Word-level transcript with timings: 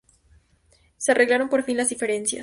Se 0.97 1.11
arreglaron 1.11 1.47
por 1.47 1.61
fin 1.61 1.77
las 1.77 1.89
diferencias. 1.89 2.39